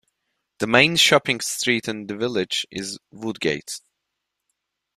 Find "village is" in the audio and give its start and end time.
2.17-2.97